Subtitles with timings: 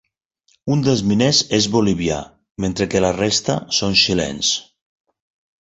[0.75, 2.17] Un dels miners és bolivià,
[2.65, 4.55] mentre que la resta són xilens.